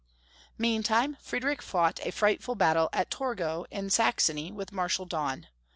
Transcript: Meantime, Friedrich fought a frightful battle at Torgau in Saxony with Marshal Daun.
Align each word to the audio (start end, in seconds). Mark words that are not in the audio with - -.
Meantime, 0.57 1.15
Friedrich 1.21 1.61
fought 1.61 1.99
a 2.03 2.09
frightful 2.11 2.55
battle 2.55 2.89
at 2.91 3.11
Torgau 3.11 3.67
in 3.69 3.91
Saxony 3.91 4.51
with 4.51 4.71
Marshal 4.71 5.05
Daun. 5.05 5.45